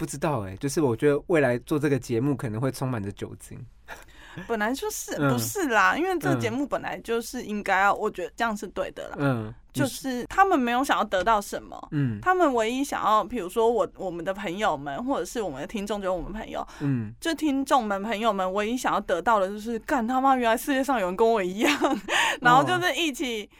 [0.00, 3.62] 不知道哎，就是我觉得未来做这个节目可能会充满着酒精。
[4.48, 9.16] 本来就是不是啦，因为这个节目本来就是应该要，我觉得这样是对的啦。
[9.18, 22.00] 嗯，就是他们没有想要得到什么，嗯，他们唯一想要，比如说我我们的朋友们，或者是我们的听众，就是我们朋友，嗯，就听众们朋友们唯一想要得到的就是干他妈，原来世界上有人跟我一样，
[22.40, 23.50] 然后就是一起。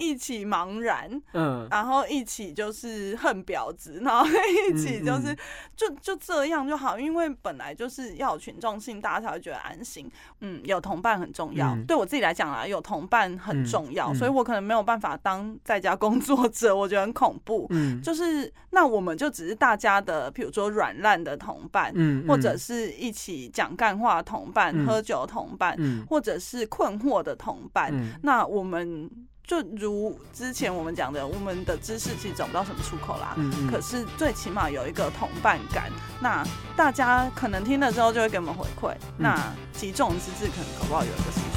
[0.00, 5.36] 一起茫然，嗯，然后一起就是恨婊子， 然后一起就是
[5.76, 10.10] 就就这样就好，因为本来就是要有群众性，大家才会觉得安心。
[10.40, 17.66] 嗯，有同伴很重要，对我自己来讲啊，有同伴很重要，所以我可能没有办法当在家工作者， 我觉得很恐怖。
[17.70, 25.76] 嗯，就是那我们就只是大家的，比如说软烂的同伴，嗯，或者是一起讲干话同伴，喝酒同伴，
[26.08, 27.92] 或者是困惑的同伴，
[28.22, 29.10] 那我们。
[29.50, 33.34] 就如之前我们讲的，我们的知识其实找不到什么出口啦。
[33.36, 33.68] 嗯嗯。
[33.68, 35.90] 可是最起码有一个同伴感，
[36.20, 38.94] 那大家可能听了之后就会给我们回馈。
[39.18, 41.50] 那集众之智可能搞不好有一个事情。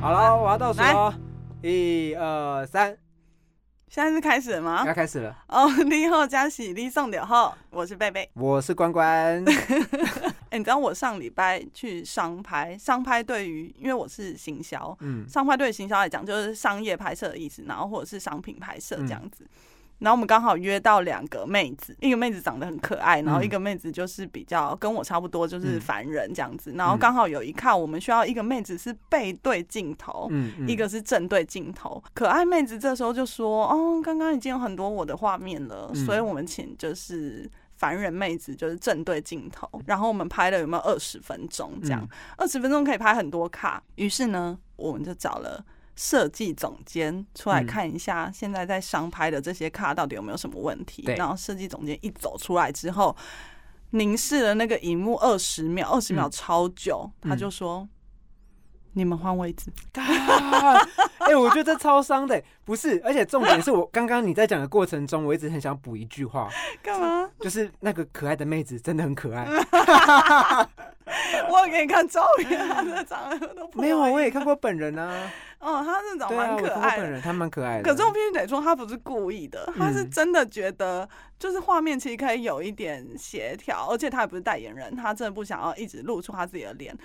[0.00, 1.12] 好了，我要倒数了，
[1.62, 2.96] 一二三。
[3.88, 4.84] 现在是开始了吗？
[4.84, 5.36] 要开始了。
[5.46, 9.42] 哦，你好，加喜，力送点后，我是贝贝，我是关关。
[10.50, 19.46] 哎，你知道我上礼拜去商拍，商拍对于因为我是行销，嗯，商拍对于行销来讲就是商业拍摄的意思，然后或者是商品拍摄这样子。
[19.98, 26.72] 然后我们刚好约到两个妹子，一个妹子长得很可爱，然后一个妹子就是比较跟我差不多，就是凡人这样子。
[26.76, 30.30] 然后刚好有一看，我们需要一个妹子是背对镜头，
[30.68, 32.02] 一个是正对镜头。
[32.12, 39.66] 可爱妹子这时候就说：“哦，刚刚已经有很多我的画面了，所以我们请就是凡人妹子就是正对镜头。
[39.86, 41.72] 然后我们拍了有没有二十分钟？
[41.82, 43.82] 这样二十分钟可以拍很多卡。
[43.94, 45.64] 于是呢，我们就找了。”
[45.96, 51.02] 设计总监出来看一下，现在在商拍的这些卡到底有没有什么问题？
[51.16, 53.16] 然后设计总监一走出来之后，
[53.90, 57.88] 凝视了那个荧幕二十秒，二十秒超久，他就说
[58.92, 59.72] ：“你们换位置。
[61.26, 63.00] ”哎，我觉得这超伤的，不是？
[63.04, 66.48] 而且重点是我刚刚你在讲的过程中，我一直很想补一句话，
[66.82, 67.28] 干嘛？
[67.40, 69.46] 就是那个可爱的妹子真的很可爱。
[71.48, 75.32] 我给你看照片，她长得都没有，我也看过本人啊。
[75.58, 77.90] 哦，他是长蛮可爱的，他蛮可爱的。
[77.90, 81.08] 可是我必须得说，他不是故意的，他是真的觉得，
[81.38, 86.96] 就是画面其实可以有一点协调，而且他也不是代言人，他真的不想要一直露出他自己的脸。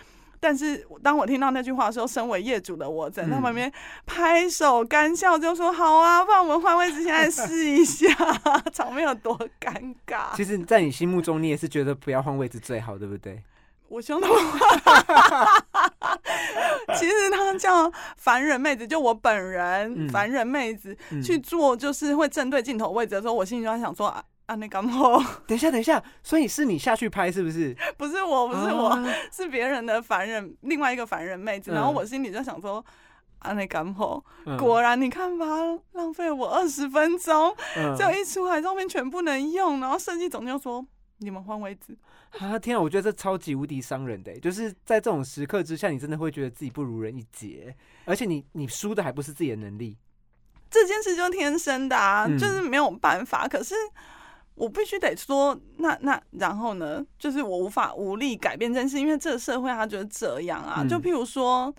[0.44, 3.72] 但是当我听到那句话的时候，身为业主的我在他旁边
[4.08, 8.08] 拍手干笑，就说：“好啊，不然我们换位置，现在试一下，
[8.74, 13.44] 场面有多尴尬。”其实，在你心目中，你也是觉得不要换位置最好，对不对？
[13.88, 14.28] 我兄弟，
[16.98, 24.92] 其实他叫凡人妹子，就我本人凡人妹子去做，就是会正对镜头位置的时候，我心里就在想说啊啊，那干嘛？
[25.48, 27.76] 等一下，等一下，所以是你下去拍是不是？
[27.98, 28.98] 不是我，不是我，
[29.32, 31.72] 是别人的凡人，另外一个凡人妹子。
[31.72, 32.84] 然后我心里就想说
[33.40, 34.22] 啊，那干嘛？
[34.58, 35.46] 果然你看吧，
[35.94, 37.56] 浪费我二十分钟，
[37.98, 40.86] 就一出来照片全不能用，然后设计总监说。
[41.24, 41.96] 你们换位置
[42.40, 42.58] 啊！
[42.58, 47.76] 天啊，我觉得这超级无敌伤人的，就是在这种时刻之下，你真的会觉得自己不如人一截，
[48.06, 49.98] 而且你你输的还不是自己的能力。
[50.70, 53.48] 这件事就天生的啊，就是没有办法。
[53.48, 53.76] 可是
[54.56, 57.06] 我必须得说，那那然后呢？
[57.20, 60.86] 就是我无法无力改变这件事，因为这个社会他觉得这样啊。
[60.88, 61.74] 就譬如说。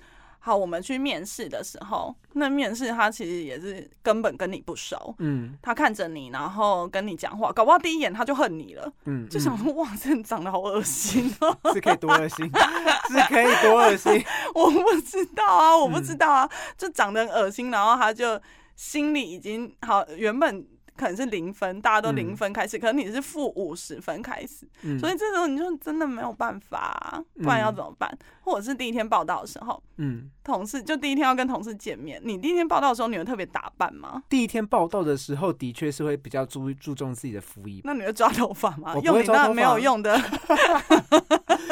[0.45, 12.45] 好，我们去面试的时候，那面试他其实也是根本跟你不熟，嗯，他看着你，然后跟你讲话，搞不好第一眼他就恨你了，嗯，就想说哇，这长得好恶心哦， 是可以多恶心，
[13.09, 14.21] 是可以多恶心，
[14.53, 18.41] 我不知道啊，我不知道啊，就长得恶心，然后他就
[18.75, 20.67] 心里已经好原本。
[20.95, 24.69] 可能是零分，大家都零分开始，可能你是负五十分开始，
[25.01, 28.17] 所以这时候你就真的没有办法，不然要怎么办？
[28.43, 34.23] 或者是第一天报道的时候，嗯，同事就第一天要跟同事见面，你第一天报道的时候，你会特别打扮吗？
[34.29, 37.81] 第一天报道的时候，的确是会比较注注重自己的服仪。
[37.85, 38.95] 那你会抓头发吗？
[39.03, 40.19] 用你那没有用的。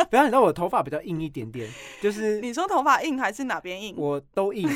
[0.08, 1.68] 不要，你知道我头发比较硬一点点，
[2.00, 3.94] 就是你说头发硬还是哪边硬？
[3.96, 4.68] 我都硬，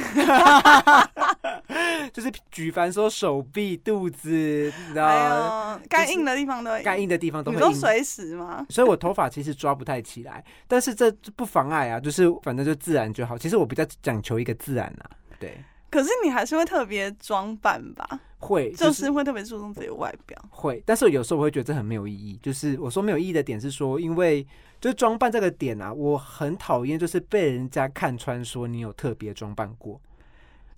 [2.13, 5.81] 就是举凡说手臂、肚子，你知道吗？
[5.89, 8.65] 该硬的地方都该硬的地方都会都随时吗？
[8.69, 13.37] 所以我头发其实抓不太起来，但是这不妨碍啊，就是反正就自然就好。
[13.37, 15.57] 其实我比较讲求一个自然啊，对。
[15.91, 18.21] 可是你还是会特别装扮吧？
[18.39, 20.37] 会，就是会特别注重自己的外表。
[20.51, 22.37] 会，但是有时候我会觉得这很没有意义。
[22.43, 24.45] 就是我说没有意义的点是说，因为
[24.81, 30.01] 就是装扮这个点啊，我很讨厌就是被人家看穿说你有特别装扮过。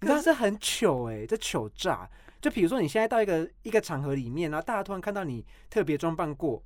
[0.00, 2.06] 你知道这很糗哎，这糗炸！
[2.38, 6.62] 就比如说你现在到一个一个场合里面，然后大家突然看到你特别装扮过，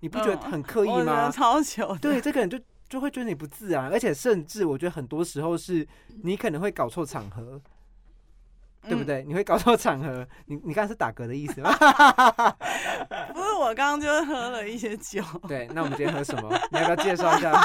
[0.00, 1.30] 你不觉得很刻意吗？
[1.30, 1.96] 超糗！
[1.96, 5.86] 对，这个人就就会觉得你不自然，而且甚至我觉得很多时候是
[6.22, 7.60] 你可能会搞错场合，
[8.82, 9.24] 对不对？
[9.24, 10.26] 你会搞错场合。
[10.46, 11.72] 你你刚才是打嗝的意思吗？
[13.34, 15.22] 不是，我刚刚就是喝了一些酒。
[15.48, 16.48] 对，那我们今天喝什么？
[16.70, 17.52] 你要不要介绍一下？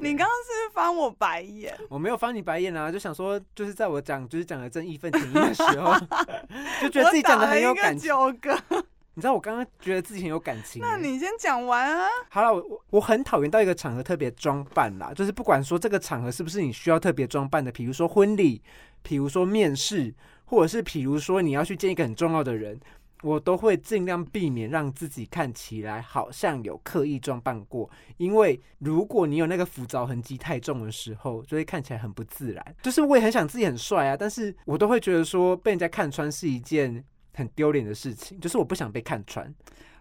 [0.00, 1.76] 你刚刚是翻我白眼？
[1.90, 5.92] 我没有翻你白眼啊，就想说，就是在我讲就是讲的正义愤填膺的时候，
[6.80, 8.08] 就觉得自己讲的很有感情。
[9.18, 10.80] 你知道我刚刚觉得自己很有感情。
[10.80, 12.06] 那你先讲完啊。
[12.30, 18.62] 好了，我我我很讨厌到一个场合特别装扮啦，就是不管说这个场合是不是你需要特别装扮的，比如说婚礼，
[19.02, 22.78] 比如说面试，或者是比如说你要去见一个很重要的人。
[23.24, 32.76] 我都会尽量避免让自己看起来好像有刻意装扮过，因为如果你有那个浮躁痕迹太重的时候，就会看起来很不自然。
[32.80, 37.04] 就是我也很想自己很帅啊，但是我都会觉得说被人家看穿是一件
[37.38, 39.54] 很丢脸的事情，就是我不想被看穿。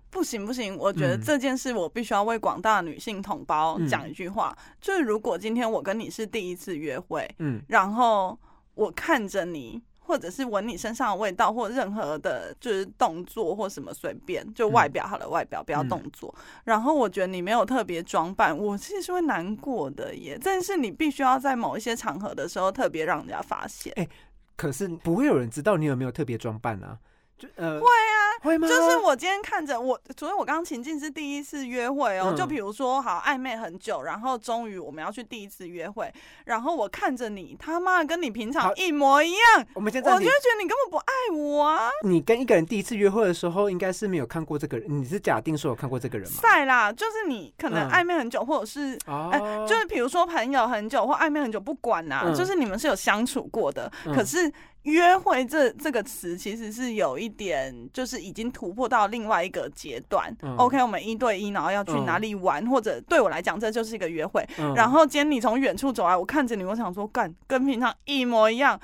[0.10, 8.38] 不行不行，我觉得这件事我必须要为广大女性同胞讲一句话，就是如果今天我跟你是第一次约会，嗯，然后
[8.74, 9.82] 我看着你。
[10.08, 16.34] 或者是闻你身上的味道，或任何的，就是动作或什么随便，就外表好了，外表不要动作。
[16.64, 20.40] 然后我觉得你没有特别装扮，我其实是会难过的耶。
[20.42, 23.92] 但是你必须要在某一些场合的时候特别让人家发现。
[23.98, 24.08] 哎，
[24.56, 26.98] 可是不会有人知道你有没有特别装扮啊？
[27.38, 28.28] 就呃会啊。
[28.44, 28.68] 会吗？
[28.68, 32.36] 就是我今天看着我，所以我刚刚情境是第一次约会哦。
[32.38, 36.14] 就比如说，好暧昧很久，然后终于我们要去第一次约会，
[36.46, 39.66] 然后我看着你，他妈跟你平常一模一样。
[39.74, 41.90] 我们现在我就觉得你根本不爱我啊！
[42.04, 44.86] 你跟一个人第一次约会的时候，应该是没有看过这个人。
[44.88, 46.40] 你是假定说有看过这个人吗？
[46.40, 54.54] 赛啦，就是你可能暧昧很久，或者是哎，就是比如说朋友很久或暧昧很久，不管呐，就是你们是有相处过的，可是。
[54.88, 60.34] 约会这这个词其实是有一点，就是已经突破到另外一个阶段。
[60.58, 64.48] OK，我们一对一，然后要去哪里玩，或者对我来讲，这就是一个约会。
[64.76, 68.80] 然后今天你从远处走来，我看着你，我想说，干跟平常一模一样，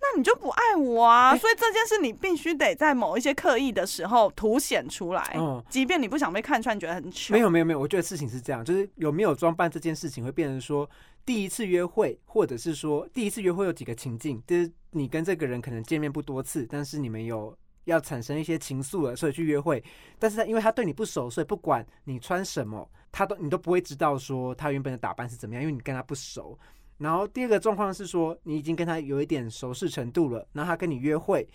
[0.00, 1.36] 那你就不爱我啊！
[1.36, 5.36] 所以这件事你必须得在某一些刻意的时候凸显出来。
[5.68, 7.34] 即便你不想被看穿，觉得很糗。
[7.34, 10.88] 没有没有没有，我觉得事情是这样，就是有没有装扮这件事情会变成说。
[11.26, 19.82] 第一次约会，或者是说第一次约会有几个情境，就是你跟这个人可能见面不多次，但是你们有要产生一些情愫了，所以去约会。
[20.20, 26.56] 但是他因为他对你不熟，所以不管你穿什么，他都你都不会知道说他原本的打扮是怎么样，因为你跟他不熟。
[26.98, 31.46] 然后第二个状况是说，你已经跟他有一点熟识程度了，然后他跟你约会。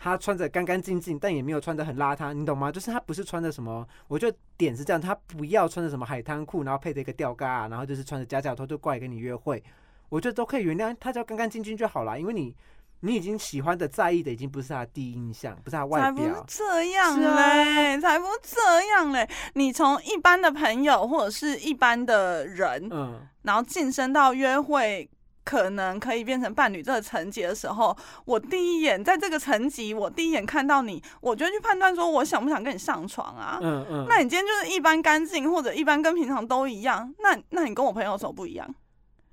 [0.00, 2.70] 他穿着干干净净，但也没有穿的很邋遢，你懂吗？
[2.70, 9.60] 就是他不是穿的什么，我觉得点是这样，他不要穿着什么海滩裤，然后配着一个吊嘎，然后就是穿着夹脚拖就过来跟你约会，
[10.08, 12.54] 我觉得都可以原谅，他只要干干净净就好了，因为你
[13.00, 25.10] 你已经喜欢的在意的已经不是他第一印象，不是他外表，才不这样嘞，才不这样嘞，你从一般的朋友或者是一般的人，嗯，然后晋升到约会。
[25.48, 27.96] 可能可以变成伴侣这个层级的时候，
[28.26, 33.58] 我第一眼在这个层级，我第一眼看到你，我就去判断说我想不想跟你上床啊？
[33.62, 34.04] 嗯嗯。
[34.06, 38.68] 那你今天就是一般干净，或者一般跟平常都一样，那那你跟我朋友有什么不一样？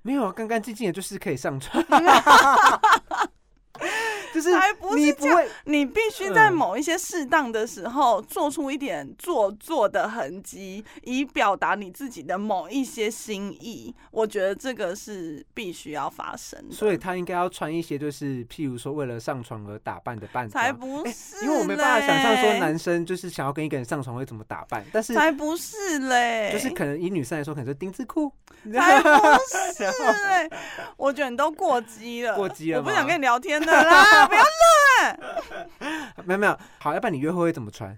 [0.04, 1.84] 没有啊，干干净净的，就是可以上床。
[4.36, 4.50] 就是
[4.98, 13.96] 你不会，你必须在某一些适当的时候做出一点做作的痕迹，以表达你自己的某一些心意。
[14.12, 16.75] 我觉得这个是必须要发生的。
[16.75, 24.84] 所以他应该要穿一些，就是譬如说为了上床而打扮的扮才不是，因为我没办法想象说男生就是想要跟一个人上床会怎么打扮。
[24.92, 28.30] 但是才不是嘞，就是可能以女生来说，可能是丁字裤。
[28.74, 29.08] 才不
[29.48, 30.50] 是嘞，
[30.98, 34.25] 我觉得你都过激了，过激了，我不想跟你聊天的啦。
[34.27, 35.17] 不要乐，
[36.25, 37.98] 没有没有，好，要不然你约会会怎么穿？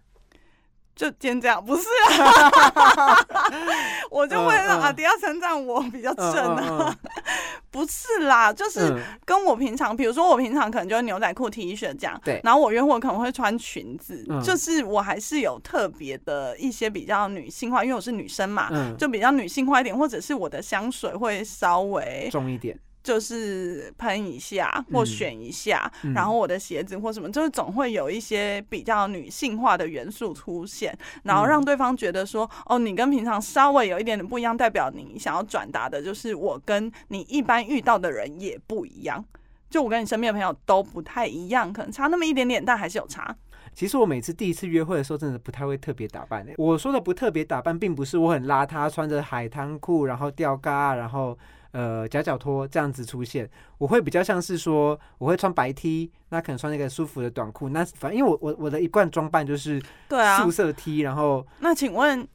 [0.96, 3.16] 就今天这样，不是啊，
[4.10, 6.98] 我就会让阿迪亚称赞我比较正啊，
[7.70, 22.76] 不是啦，就是跟我平常，比如说我平常可能就是牛仔裤 T 恤这样，对，然后我约会可能会穿裙子，就是我还是有特别的一些比较女性化，因为我是女生嘛，就比较女性化一点，或者是我的香水会稍微重一点。
[23.08, 39.24] 就是喷一下或选一下，然后我的鞋子或什么，就是总会有一些比较女性化的元素出现，然后让对方觉得说，哦，你跟平常稍微有一点点不一样，代表你想要转达的就是我跟你一般遇到的人也不一样，
[39.70, 43.34] 就我跟你身边的朋友都不太一样，可能差那么一点点，但还是有差。
[43.74, 46.46] 其实我每次第一次约会的时候，真的不太会特别打扮。
[46.58, 51.38] 我说的不特别打扮，并不是我很邋遢，穿着海滩裤，然后吊嘎，然后
[51.78, 53.48] 呃夹脚拖这样子出现。
[53.78, 57.70] 我会比较像是说，我会穿白 T，那可能穿那个舒服的短裤。
[57.70, 62.28] 那反正因为我我我的一贯装扮就是对啊素色 T，然后那请问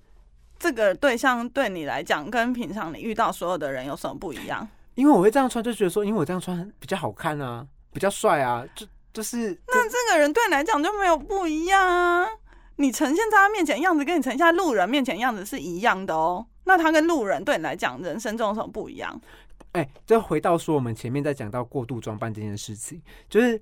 [0.58, 4.66] 这个对象对你来讲，跟平常你遇到所有的人有什么不一样？
[4.94, 8.86] 因为我会这样穿，就觉得说，因为我这样穿比较好看啊，比较帅啊，就。
[9.12, 12.26] 就是那这个人对你来讲就没有不一样啊！
[12.76, 16.46] 你呈现在他面前样子，跟你呈现在路人面前样子是一样的哦。
[16.64, 19.20] 那他跟路人对你来讲，人生中有什么不一样？
[19.72, 23.60] 哎，就回到说我们前面在讲到过度装扮这件事情，就是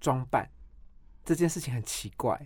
[0.00, 0.48] 装扮
[1.24, 2.40] 这件事情很奇怪，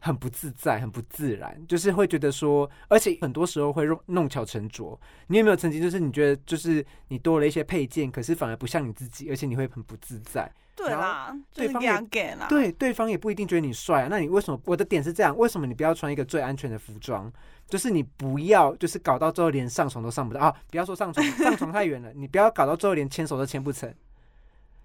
[0.00, 5.00] 很不自在，很不自然，就是会觉得说，而且很多时候会弄弄巧成拙。
[5.28, 10.50] 你有没有曾经就是你觉得就是你多了一些配件，可是反而不像你自己，而且你会很不自在？
[10.82, 12.46] 对啦，对方也给啦。
[12.48, 14.08] 对，对方也不一定觉得你帅啊。
[14.10, 14.60] 那你为什么？
[14.64, 17.30] 我的点是这样：为什么你不要穿一个最安全的服装？
[17.68, 20.54] 就是你不要，就是搞到最后连上床都上不到啊！
[20.70, 22.12] 不要说上床，上床太远了。
[22.14, 23.92] 你不要搞到最后连牵手都牵不成。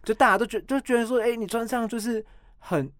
[0.04, 2.24] 就大家都觉就觉得说，哎，你穿上就是
[2.60, 2.92] 很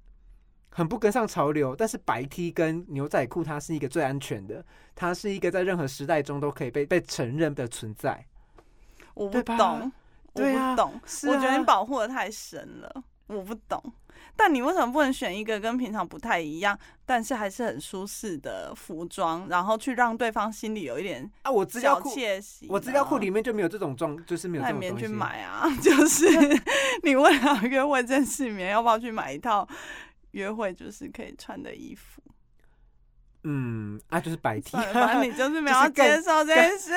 [0.70, 1.76] 很不跟上潮流。
[1.76, 8.26] 但是白 T 跟牛仔裤，它是一个最安全的，它是一个在任何时代中都可以被被承认的存在。
[9.14, 9.92] 我不懂。
[10.36, 13.82] 我不懂，我觉得你保护的太深了，我不懂。
[14.38, 21.50] 但你为什么不能选一个跟平常不太一样，但是还是很舒适的服装，然后去让对方心里有一点啊？
[21.50, 25.06] 我资料库，喜，我资料库里面就没有这种装，就是没有这种东西。
[25.06, 26.26] 去买啊， 就是
[27.04, 29.66] 你为了约会正式棉，要不要去买一套
[30.32, 32.22] 约会就是可以穿的衣服？
[33.48, 36.92] 嗯，啊，就是白 T，反正你就是没有接受这件事。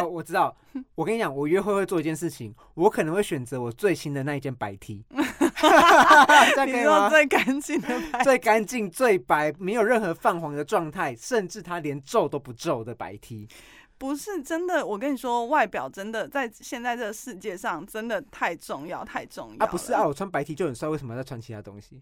[0.00, 0.54] 哦，我知道。
[0.94, 5.04] 我跟你讲，我约会会做一件事情，我可能会选择我最新的那一件白 T。
[6.66, 13.46] 你说最干净的白，最干净、最白，没有任何泛黄的状态，甚至它连皱都不皱的白 T。
[13.98, 19.64] 不是真的，我跟你说，外表真的在现在这个世界上真的太重要，太重要。
[19.64, 22.00] 啊，不是啊，我穿白 T 就很帅，为什么要穿其他东西？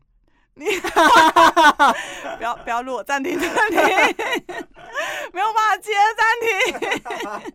[0.61, 0.67] 你
[2.37, 3.79] 不要不要录，暂停暂停，
[5.33, 7.51] 没有办法接暂停，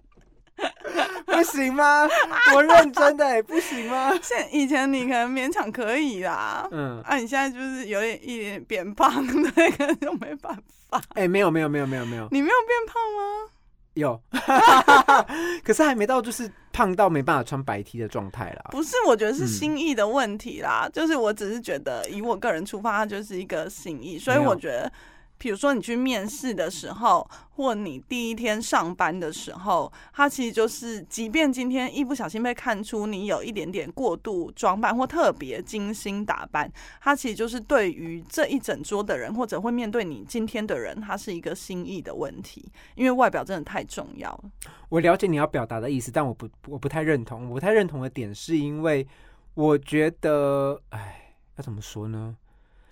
[1.28, 2.08] 不行吗？
[2.56, 4.12] 我认真的，不行吗？
[4.24, 10.58] 现以前你可能勉强可以啦，嗯，啊，你现在就是有点一点变胖，那个就没办
[10.90, 11.00] 法。
[11.14, 13.52] 哎，没有没有没有没有没有，你没有变胖吗？
[13.96, 14.22] 有，
[15.66, 18.70] 可是还没到就是胖到没办法穿白 T 的状态啦。
[18.72, 20.88] 不是，我觉得是心意的问题啦。
[20.94, 24.92] 就是我只是觉得，以我个人出发，它就是一个心意，所以我觉得。
[25.38, 44.44] 比如说你去面试的时候，或你第一天上班的时候，他其实就是，即便今天一不小心被看出你有一点点过度装扮或特别精心打扮，他其实就是对于这一整桌的人，或者会面对你今天的人，他是一个心意的问题，因为外表真的太重要了。
[44.90, 49.06] 我了解你要表达的意思，但我不我不太认同，我不太认同的点是因为
[49.54, 52.38] 我觉得，哎，要怎么说呢？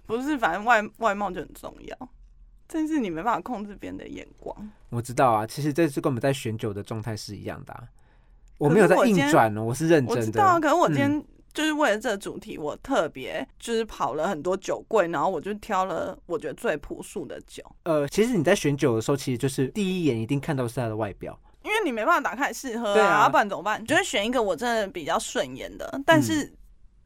[0.06, 2.10] 不是，反正外外貌就很重要。
[2.68, 4.56] 但是你没办法控制别人的眼光。
[4.90, 7.88] 我知道啊，其实这是跟我们在选酒的状态是一样的。
[8.58, 10.22] 我没有在硬转哦，我是认真的。
[10.22, 17.64] 我知道，可是我今天就是为了这个主题，我特别就是跑了很多酒柜，然后我就挑了我觉得最朴素的酒。
[17.84, 23.82] 呃，其实你在选酒的时候，其实就是第一眼一定看到是它的外表，因为你没办法打开试喝啊，不然怎么办？
[23.82, 26.54] 你就是选一个我真的比较顺眼的，但是。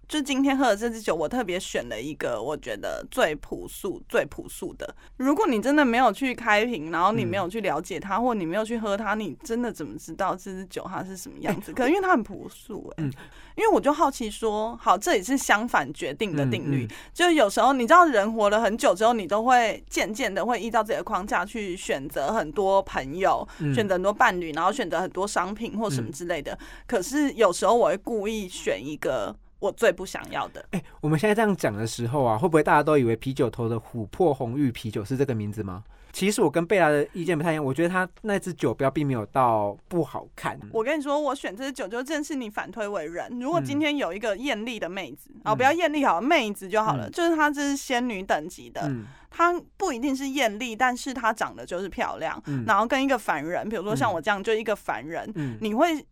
[0.08, 4.96] 就今天喝的这支酒，我特别选了一个我觉得最朴素、最朴素的。
[5.18, 11.74] 如果你真的没有去开瓶，然后你没有去了解它，或你没有去喝它，你真的怎么知道这支酒它是什么样子？
[11.74, 16.88] 可能因为它很朴素，哎，因为我就好奇说，好，这也是相反决定的定律。
[17.14, 23.46] 就是有时候你知道，人活了很久之后，你都会渐渐的会依照自己的框架去选择很多朋友，
[23.76, 26.58] 选择很多伴侣，然后选择很多商品或什么之类的。
[26.88, 29.36] 可是有时候我会故意选一个。
[29.60, 30.66] 我最不想要的。
[30.72, 35.84] 哎，我们现在这样讲的时候啊，会不会大家都以为啤酒头的琥珀红玉啤酒是这个名字吗？
[36.14, 40.60] 其实我跟贝拉的意见不太一样，我觉得他那只酒标并没有到不好看。
[40.72, 43.28] 我跟你说，我选这只酒就正是你反推为人。
[43.40, 48.92] 如果今天有一个艳丽的妹子，哦，不要艳丽好，妹子就好了，就是她这是仙女等级的，
[49.30, 52.42] 她不一定是艳丽，但是她长得就是漂亮。
[52.66, 56.06] 然后跟一个凡人，比如说像我这样，就一个凡人，你会。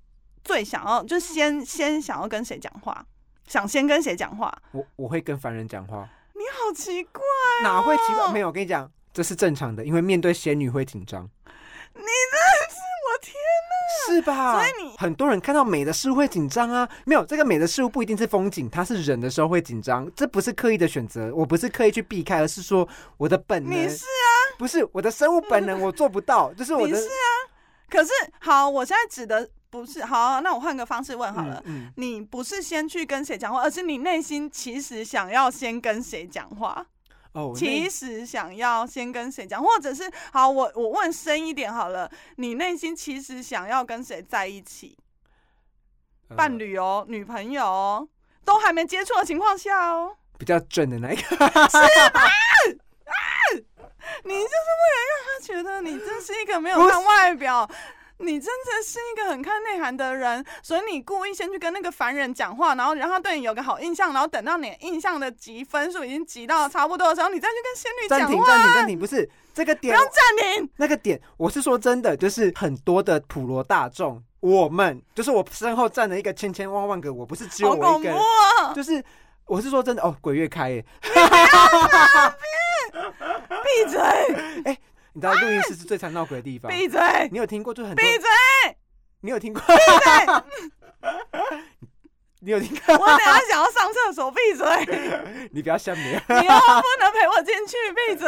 [0.44, 3.04] 最想要，就先先想要跟谁讲话？
[3.48, 4.52] 想先跟谁讲话？
[4.72, 6.08] 我我会跟凡人讲话。
[6.34, 7.22] 你好奇怪，
[7.64, 8.32] 哪会奇怪？
[8.32, 11.24] 没有，我跟你讲，这是正常的，因为面对仙女会紧张。
[11.94, 13.34] 你真的是我天
[13.70, 14.60] 哪，是吧？
[14.60, 16.88] 所以你很多人看到美的事物会紧张啊。
[17.06, 23.72] 没有，这个美的事物不一定是风景，它是人的时候会紧张，这不是刻意的选择，我不是刻意去避开，而是说我的本能。
[23.72, 24.28] 你是啊？
[24.58, 26.98] 不是我的生物本能，我做不到，就是我的。
[26.98, 27.24] 是啊。
[27.90, 29.50] 可是好，我现在指的。
[29.76, 31.64] 不是好，那我换个方式问好了。
[31.98, 36.86] 你不是先去跟谁讲话，而是你内心其实想要先跟谁讲话？
[37.34, 44.98] 哦，其实想要先跟谁讲，或者是好，我我问深一点好了，你内心其实想要跟谁在一起？
[46.36, 48.08] 伴侣哦，女朋友哦，
[48.44, 52.22] 都还没接触的情况下哦，比较正的那一个，是吧？
[54.24, 57.70] 你就是为了让他觉得你真是一个没有看外表。
[58.18, 68.26] 你真的是一个很看内涵的人，所以你故意先去跟那个凡人讲话，然后让他对你有个好印象，然后等到你印象的积分数已经积到差不多的时候，你再去跟仙女讲话。
[68.26, 70.14] 暂停，暂停，暂停，不是这个点，不要暂
[70.56, 70.70] 停。
[70.78, 78.14] 那个点，我是说真的，就是很多的普罗大众，我们就是我身后站了一个千千万万个，我不是只有我一个，
[78.74, 79.04] 就是
[79.46, 80.86] 我是说真的哦，鬼月开 耶！
[83.50, 84.78] 闭嘴！
[85.16, 85.18] 哎。
[85.18, 86.70] 你知道录音室是最常闹鬼的地方。
[86.70, 87.00] 闭嘴！
[87.32, 88.28] 你有听过就很闭嘴！
[89.22, 89.62] 你有听过？
[89.62, 90.44] 闭嘴！
[92.42, 92.94] 你有听过？
[92.96, 95.50] 我等下想要上厕所，闭嘴！
[95.52, 96.02] 你不要笑你。
[96.02, 98.28] 你又不能陪我进去，闭嘴！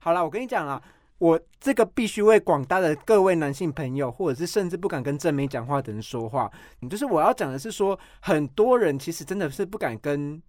[0.00, 0.82] 好了，我跟你讲啊，
[1.18, 6.50] 我这个必须为广大的各位男性朋友，或者是甚至不敢跟正美讲话的人说话。
[6.80, 10.42] 你就是我要讲的是说，很多人其实真的是不敢跟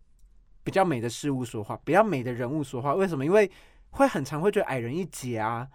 [0.64, 2.96] 比较美的事物说话，比较美的人物说话。
[2.96, 3.26] 为什么？
[3.26, 3.52] 因为
[3.94, 5.68] 会很常会觉得矮人一截啊，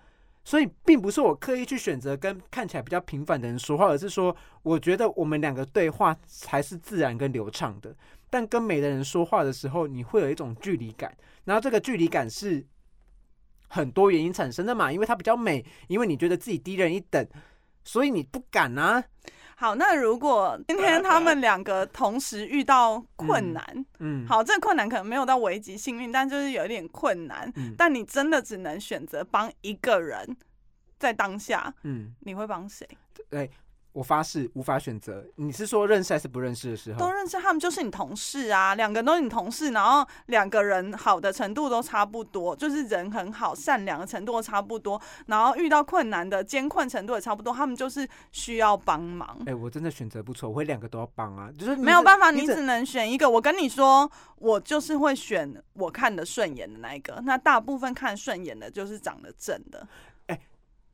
[0.44, 7.94] 所以并不是我刻意去选择跟看起来比较平凡的人说话，而是说我觉得我们两个对话才是自然跟流畅的。
[8.30, 12.64] 但跟美的人说话的时候，你会有一种距离感，然后这个距离感是
[13.68, 17.26] 很多原因产生的嘛，因为它比较美，因为你觉得自己低人一等，
[17.84, 19.02] 所以你不敢啊。
[19.60, 30.36] 好，那如果今天他们两个同时遇到困难，嗯，好，这个困难可能没有到危及性命，但就是有一点困难，但你真的只能选择帮一个人，
[30.96, 32.88] 在当下，嗯，你会帮谁？
[33.28, 33.50] 对。
[33.98, 35.26] 我发誓无法选择。
[35.34, 37.00] 你是说认识还是不认识的时候？
[37.00, 49.36] 都认识，他们就是你同事啊，两个人都是你同事，然后两个人好的程度都差不多，就是人很好、善良的程度都差不多，然后遇到困难的艰困程度也差不多，他们就是需要帮忙。
[49.46, 53.28] 哎，我真的选择不错，我会两个都要帮啊，就是没有办法，你只能选一个。
[53.28, 57.20] 我跟你说，我就是会选我看的顺眼的那一个。
[57.24, 59.88] 那大部分看顺眼的就是长得正的。
[60.28, 60.40] 哎，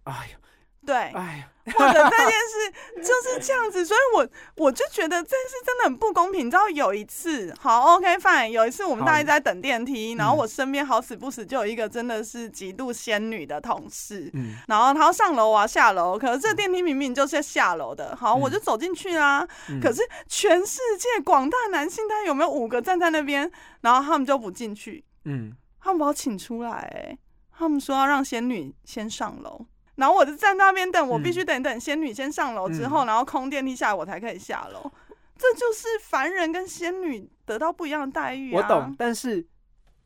[0.05, 0.39] 哎呦。
[0.85, 6.47] 对，哎或者这件事就是这样子，所以我我就觉得这件事真的很不公平。
[6.47, 19.49] 你知道有一次，好，OK fine，有一次我们大家在等电梯，然后我身边好死不死就有一个真的是极度仙女的同事，嗯，然后他要上楼，我要下楼，可是这电梯明明就是下楼的，好，我就走进去啦。
[19.81, 27.17] 可是全世界广大男性，他有没有五个站在那边，然后他们就不进去，嗯，他们把我请出来，
[27.57, 29.65] 他们说要让仙女先上楼。
[29.97, 34.91] 然后我就在那边等，我必须等等仙女先上楼之后，然后空电梯下来，我才可以下楼。
[35.37, 38.55] 这就是凡人跟仙女得到不一样的待遇。
[38.55, 39.47] 我懂，但是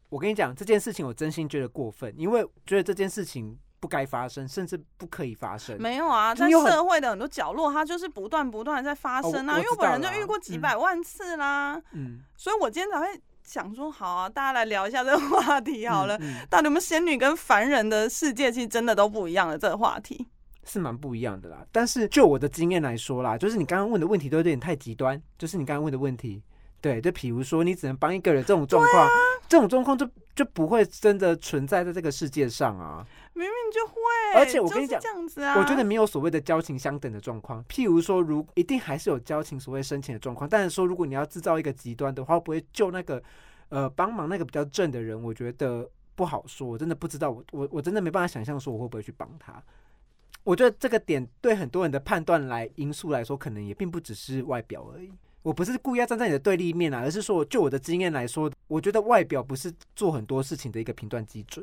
[0.09, 5.81] 我跟你讲这件事情，我真心觉得过分，因为觉得这件事情不该发生，甚至不可以发生。
[5.81, 9.59] 没有啊，在社会的很多角落，它就是不断不断在发生啊。
[9.59, 13.20] 因为我本人就遇过几百万次啦，嗯，所以我今天才会。
[13.48, 16.18] 想说好啊，大家来聊一下这个话题好了。
[16.50, 20.26] 到底我们仙女跟凡人的世界其实真的都不一样的，这个话题
[20.64, 21.64] 是蛮不一样的啦。
[21.72, 25.20] 但是就我的经验来说啦，就是你刚刚问的问题都有点太极端。
[25.38, 26.42] 就是你刚刚问的问题，
[26.82, 29.08] 对，就比如说你只能帮一个人这种状况，
[29.48, 30.06] 这种状况就
[30.37, 33.02] 就不会真的存在在这个世界上啊。
[33.32, 33.97] 明明就会，
[34.35, 37.64] 而且我跟你讲，这样子啊，我觉得没有所谓的交情相等的状况。
[37.64, 43.23] 譬如说，如一定还是有交情所谓深浅的状况，但是说如果你要制造一个极端的话，不会救那个。
[43.71, 49.62] 呃，帮忙那个比较正的人，我觉得不好说，我真的不知道，我我我真的没办法想象说我会不会去帮他。
[50.43, 55.12] 我觉得这个点对很多人的判断来因素来说，可能也并不只是外表而已。
[55.43, 61.62] 我不是故意要站在你的对立面啊，而是说就我的经验来说，我觉得外表不是做很多事情的一个评断基准。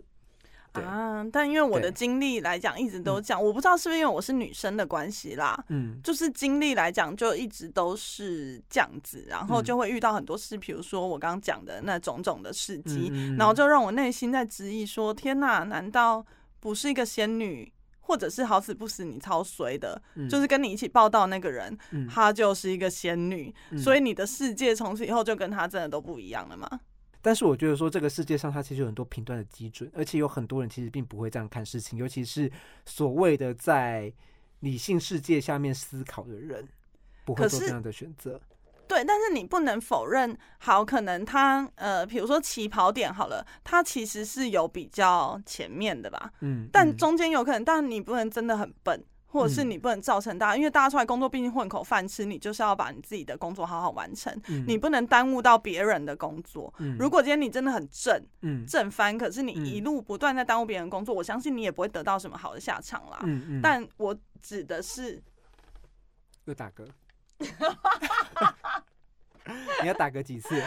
[0.83, 1.25] 啊！
[1.31, 5.61] 但因为我的经历来讲，一直都这样，我不知道是不是因为我是女生的关系啦。
[5.69, 16.25] 嗯，就是经历来讲，就一直都是这样子，然后就会遇到很多事，比如说我刚刚讲的那种种的事迹，然后就让我内心在质疑说：天哪，难道
[16.59, 21.75] 不是一个仙女或者是好死不死你超衰的，就是跟你一起报道那个人，
[22.07, 26.69] 她就是一个仙女，所以你的世界从此以后就跟她真的都不一样了吗？
[27.25, 32.51] 但是我觉得说这个世界上它其实有很多评断的基准，而且有很多人其实并不会这样看事情，尤其是
[32.85, 34.13] 所谓的在
[34.59, 36.67] 理性世界下面思考的人，
[37.25, 38.39] 不会做这样的选择。
[38.87, 49.03] 对，但是你不能否认，好，可能他呃，比如说起跑点好了，他其实是有比较前面的吧，嗯，但中间有可能，但你不能真的很笨，
[49.35, 54.33] 或者是你不能造成大家，因为大家出来工作毕竟混口饭吃，你就是要把你自己的工作好好完成，
[54.65, 56.73] 你不能耽误到别人的工作。
[56.97, 63.19] 如果今天你真的很正，嗯，正翻，可是你一路不断在耽误别人工作，我相信你也不会得到什么好的下场啦。
[63.61, 65.21] 但我指的是
[66.45, 66.87] 又打嗝。
[69.81, 70.49] 你要打嗝几次？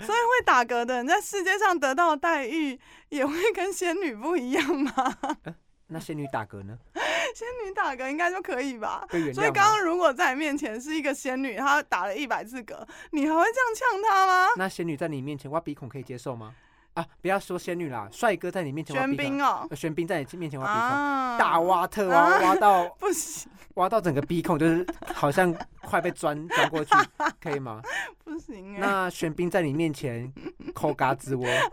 [0.00, 5.18] 所以会打嗝的人在世界上得到的待遇也会跟仙女不一样吗？
[5.92, 6.76] 那仙女打嗝呢？
[7.34, 9.06] 仙女打嗝应该就可以吧？
[9.34, 14.48] 所以刚刚如果在你面前是一个仙女，她打了一百次嗝，你还会这样呛她吗？
[14.56, 16.54] 那仙女在你面前挖鼻孔可以接受吗？
[16.94, 20.90] 啊，不要说仙女啦，帅哥在你面前挖鼻孔，玄彬哦，玄彬在你面前挖鼻孔，
[21.38, 26.94] 大挖特挖，挖到 不行，挖到整个鼻孔就是好像快被钻钻过去，
[27.40, 27.80] 可以吗？
[28.22, 28.78] 不行。
[28.78, 30.30] 那玄彬在你面前
[30.74, 31.64] 抠嘎吱窝，啊，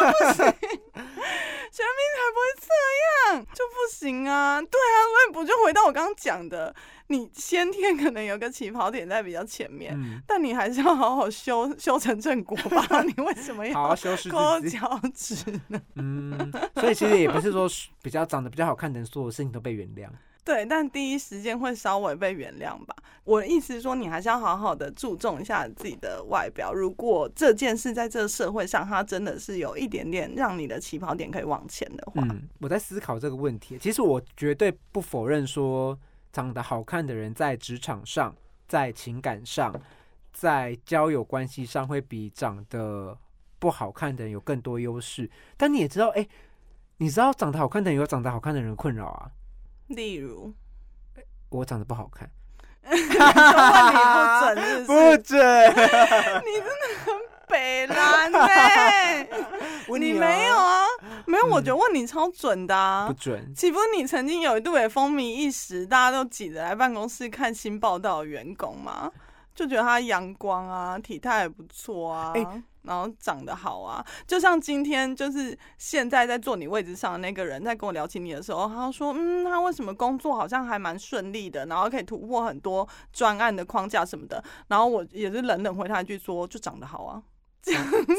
[0.00, 2.93] 不行，玄彬才不会这样，
[3.40, 4.60] 就不行啊。
[4.60, 6.74] 对啊，所以不就回到我刚刚讲的。
[7.08, 9.94] 你先天可能有个起跑点在比较前面，
[10.26, 13.02] 但你还是要好好修修成正果吧。
[13.04, 15.34] 你为什么要好好修饰抠脚趾
[15.68, 15.80] 呢？
[15.96, 17.68] 嗯，所以其实也不是说
[18.02, 20.08] 比较长得比较好看的人，所有事情都被原谅。
[20.42, 22.94] 对，但第一时间会稍微被原谅吧。
[23.24, 26.72] 我的意思是说，你还是要好好的注重一下自己的外表。
[26.72, 33.78] 如果这件事在这个社会上，它真的是有一点点让你的起跑点可以往前的话，嗯，我在思考这个问题。
[33.78, 35.98] 其实我绝对不否认说。
[36.34, 38.34] 长得好看的人在职场上、
[38.66, 39.72] 在情感上、
[40.32, 43.16] 在交友关系上，会比长得
[43.60, 45.30] 不好看的人有更多优势。
[45.56, 46.26] 但你也知道，哎，
[46.96, 49.30] 你知道长得好看的人有长得好看的人困扰啊。
[49.86, 50.52] 例如，
[51.50, 52.28] 我长得不好看，
[52.82, 55.38] 哈 你不准，不准，
[56.42, 57.14] 你真的很
[57.46, 58.40] 北蓝呢。
[59.86, 60.83] 你没有啊？
[61.30, 63.52] 没有，我觉得问你超准的啊，不准。
[63.54, 69.10] 岂不是你曾经有一度也风靡一时，大家都挤着来办公室看新报道的员工吗？
[69.54, 72.32] 就觉得他阳光啊，体态也不错啊，
[72.82, 74.04] 然后长得好啊。
[74.26, 87.22] 就像今天，就是现在在坐你位置上的那个人，在跟我聊起你的时候，他说：“嗯，他为什么工作好像还蛮顺利的，然后可以突破很多专案的框架什么的。”然后我也是冷冷回他一句说：“就长得好啊。”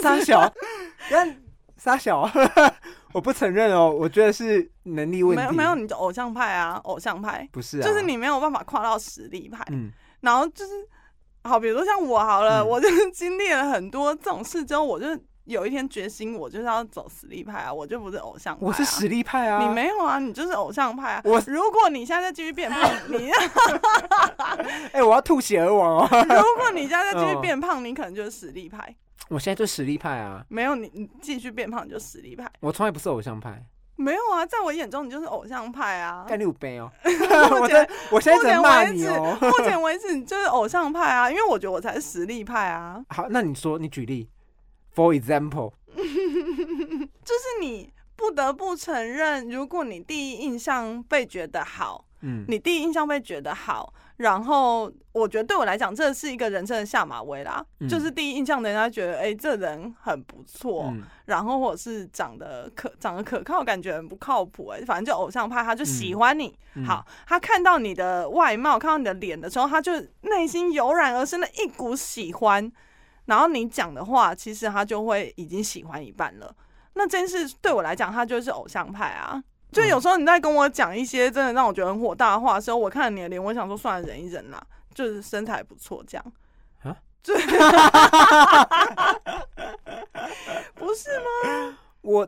[0.02, 0.50] 三小，
[1.12, 1.45] 但。
[1.78, 2.30] 傻小，
[3.14, 5.42] 我不承认哦，我觉得是能力问题。
[5.42, 9.64] 没有没有，你的偶像派啊，偶像派不是，啊就是你没有办法跨到实力派。
[9.72, 10.72] 嗯，然后就是
[11.44, 15.08] 好，比如说像我好了，我就是经历了很多这种事之后，我就
[15.44, 18.66] 有一天决心，我就是要走实力派啊，我就不是偶像派。
[18.66, 21.22] 我是实力派啊，你没有啊，你就是偶像派啊。
[21.24, 23.30] 我如果你现在继续变胖， 你
[24.92, 26.08] 哎，我要吐血而亡哦。
[26.12, 28.96] 如果你现在继续变胖，你可能就是实力派。
[29.30, 30.46] 我现在就实力派啊！
[30.50, 32.52] 没有你，你继续变胖就实力派。
[32.60, 33.66] 我从来不是偶像派。
[33.98, 36.26] 没有啊，在我眼中你就是偶像派啊！
[36.28, 36.92] 干六杯哦！
[37.62, 39.38] 我在，我现在在骂你哦。
[39.42, 43.04] 目前为止，你就是偶像派啊，因为我觉得我才是实力派啊。
[43.10, 44.30] 好，那你说，你举例
[44.94, 53.94] ，For example， 就是你不得不承认，如果你第一印象被觉得好，嗯，你第一印象被觉得好。
[54.18, 57.66] 然后我觉得对我来讲，这是一个人生的下马威啦。
[57.90, 60.94] 就是第一印象，人家觉得哎，这人很不错，
[61.26, 64.82] 然后或者是长得可长得可靠，感觉很不靠谱哎。
[64.86, 66.58] 反正就偶像派，他就喜欢你。
[66.86, 72.72] 好，他看到你的外貌，看到你的脸的时候，他就内心油然而生的一股喜欢。
[73.26, 76.56] 然后你讲的话，其实他就会已经喜欢一半了。
[76.94, 79.44] 那真是对我来讲，他就是偶像派啊。
[79.76, 84.66] 就有时候你在跟我讲一些真的让我觉得很火大的话的时候，我看你的脸，我想说算了，忍一忍啦。
[84.94, 86.34] 就是身材不错，这样
[86.84, 86.96] 啊？
[87.22, 87.36] 对，
[90.76, 91.78] 不是吗？
[92.00, 92.26] 我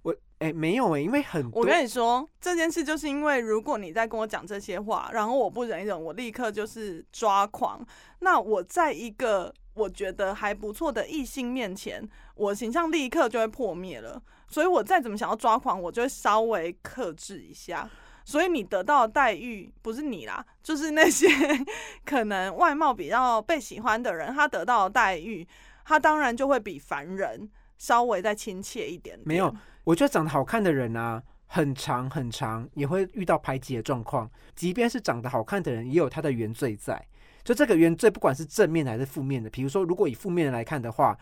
[0.00, 7.86] 我哎，没有哎，因为很我跟你说这件事，就是因为如果你在跟我讲这些话，然后我不忍一忍，我立刻就是抓狂。
[8.20, 14.20] 那我在一个我觉得还不错的异性面前，我形象立刻就会破灭了。
[14.48, 17.88] 所以我再怎么想要抓狂，我就会稍微克制一下。
[18.24, 21.26] 所以你得到的待遇不是你啦，就是那些
[22.04, 25.46] 可能外貌比较被喜欢的人，他得到的待遇，
[25.84, 29.18] 他当然就会比凡人稍微再亲切一点。
[29.24, 34.30] 没有，我觉得长得好看的人啊，很长很长，也会遇到排挤的状况。
[34.54, 37.02] 即便是长得好看的人，也有他的原罪在。
[37.48, 39.48] 就这个原罪，不管是正面还是负面的。
[39.48, 41.18] 比如说，如果以负面来看的话，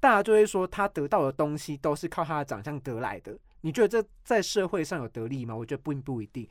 [0.00, 3.34] 大家就会说他得到的东西都是靠他的长相得来的。
[3.62, 5.56] 你觉得这在社会上有得利吗？
[5.56, 6.46] 我觉得并不一定。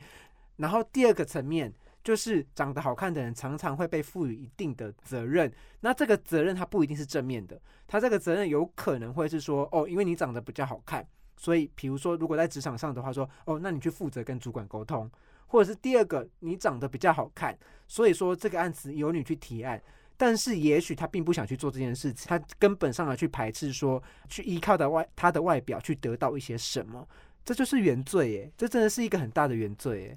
[0.56, 5.52] 然后第二个层面就是长得好看的人常常会被赋予一定的责任。
[5.82, 7.56] 那这个责任它不一定是正面的，
[7.86, 11.06] 他这个责任有可能会是说，哦，因为你长得比较好看。
[11.36, 15.08] 所以，比如说，如果在职场上的话，说哦，那你去负责跟主管沟通，
[15.46, 17.56] 或者是第二个，你长得比较好看，
[17.92, 19.78] 所以说这个案子由你去提案。
[20.16, 27.06] 但是，也许他并不想去做这件事情，他根本上来去排斥说去依靠的外他的外表去得到一些什么，
[27.44, 30.14] 这就是原罪耶，这真的是一个很大的原罪耶。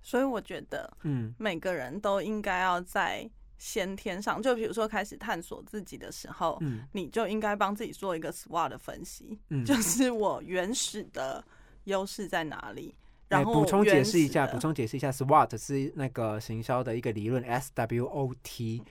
[0.00, 3.28] 所以，我觉得，嗯，每个人都应该要在。
[3.60, 11.44] 先天上，就比如说开始探索自己的时候，嗯，你就应该帮自己做一个 SWOT 的分析，嗯，就是我原始的
[11.84, 12.94] 优势在哪里。
[13.30, 18.82] 然后补充解释一下，补充解释一下，SWOT 是那个行销的一个理论，S W O T。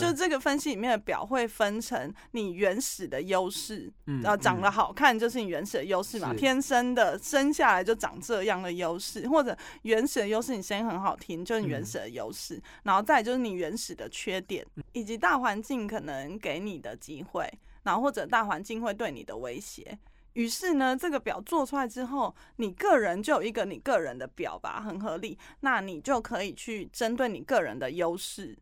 [0.00, 17.48] 就这个分析里面的表会分成你原始的优势，然后长得好看就是你原始的优势嘛，天生的生下来就长这样的优势，或者原始的优势你声音很好听就是你原始的优势，然后再就是你原始的缺点，以及大环境可能给你的机会，
[17.84, 19.96] 然后或者大环境会对你的威胁。
[20.36, 28.56] 于是呢，这个表做出来之后，你个人就有一个你个人的表吧，很合理，那你就可以去针对你个人的优势。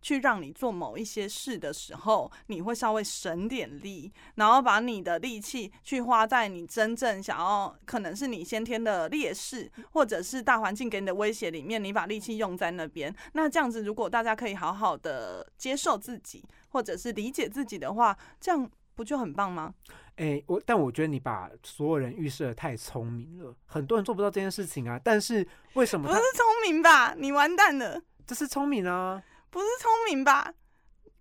[0.00, 13.14] 去让你做某一些事的时候，你会稍微省点力，然后把你的力气去花在你真正想要，可能是你先天的劣势，或者是大环境给你的威胁里面，你把力气用在那边。
[13.34, 19.72] 那这样子，如果大家可以好好的接受自己，或者是理解自己的话，这样不就很棒吗？
[20.16, 25.00] 哎，我但我觉得你把所有人预设的太聪明了，很多人做不到这件事情啊。
[25.02, 27.14] 但是为什么不是聪明吧？
[27.14, 29.22] 你完蛋了，这是聪明啊。
[29.50, 30.52] 不是聪明吧？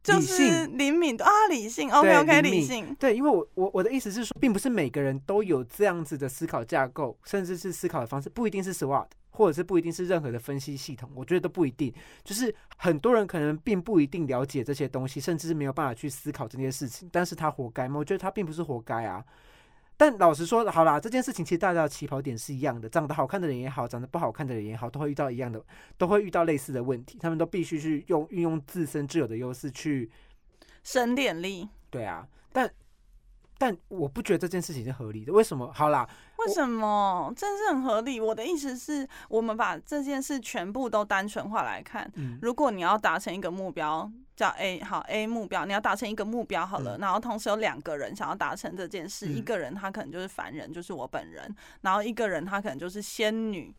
[0.04, 1.92] 就是灵敏啊，理性。
[1.92, 2.96] OK OK，理性。
[3.00, 11.10] 对，因为我我我的意思是说，并不是每个人都有这样子的思考架构，甚至是思考的方式，不一定是 SWOT，或者是不一定是任何的分析系统。
[11.16, 11.94] 我觉得都不一定。
[12.24, 17.98] 就是很多人可能并不一定了解这些东西，甚至是没有办法去思考这件事情，但是他活该吗？
[17.98, 19.26] 我觉得他并不是活该啊。
[19.98, 22.90] 但老实说，好啦，这件事情其实大家的起跑点是一样的。
[22.90, 25.64] 长得好看的人也好，长得不好看的人也好，都会遇到一样的，
[25.98, 27.18] 都会遇到类似的问题。
[27.20, 30.10] 他们都必须去用运用自身自有的优势去
[30.84, 31.70] 省点力。
[31.90, 32.72] 对啊，但。
[33.62, 35.72] 但我不觉得这件事情是合理的，为什么？
[35.72, 37.32] 好啦，为什么？
[37.38, 38.20] 这是很合理。
[38.20, 42.12] 我的意思是我们把这件事全部都单纯化来看。
[42.16, 53.72] 嗯，如果你要达成一个目标，叫 A，好 A 目标，你要达成一个目标好了，然后同时有两个人想要达成这件事，一个人他可能就是凡人，就是我本人，然后一个人他可能就是仙女。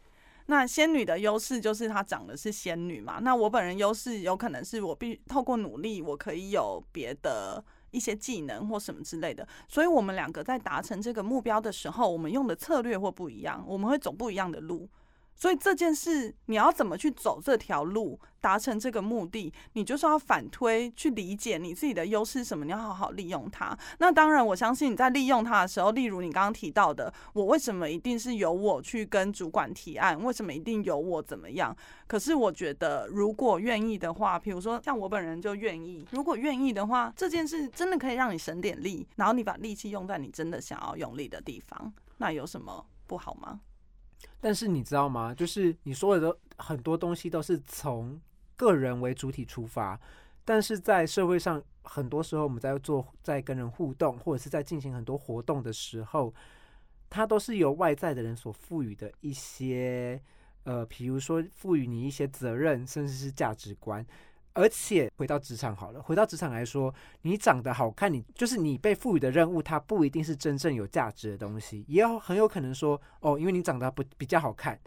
[0.47, 3.19] 那仙女的优势就是她长得是仙女嘛？
[3.21, 7.65] 那我本人优势有可能是我必透过努力，我可以有别的。
[7.93, 14.89] 一些技能或什么之类的，所以我们两个在达成这个目标的时候，我们用的策略会不一样，我们会走不一样的路。
[15.43, 23.77] 所以这件事，你要怎么去走这条路，达成这个目的，你就是要反推去理解你自己的优势什么，你要好好利用它。
[23.99, 30.17] 那当然，我相信你在利用它的时候，例如你刚刚提到的，我为什么一定是由我去跟主管提案？
[30.23, 31.77] 为什么一定由我怎么样？
[32.07, 43.59] 可是我觉得，如果愿意的话，比如说像我本人就愿意，如果愿意的话，这件事真的可以让你省点力，然后你把力气用在你真的想要用力的地方，那有什么不好吗？
[44.41, 45.35] 但是你知道吗？
[45.35, 48.21] 就是你说的很多东西都是从
[48.57, 49.99] 个人为主体出发，
[50.45, 56.35] 但是在社会上，很多时候我们在做、在跟人互动，或者是在进行很多活动的时候，
[57.09, 60.21] 它都是由外在的人所赋予的一些，
[60.65, 64.05] 呃，比如说赋予你一些责任，甚至是价值观。
[64.55, 74.79] 而且回到职场好了，回到职场来说，你长得好看，你就是你被赋予的任务，它不一定是真正有价值的东西，也有很有可能说，哦，因为你长得不比较好看，